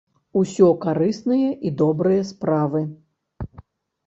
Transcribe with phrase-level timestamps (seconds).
[0.39, 2.81] Усё карысныя і добрыя справы.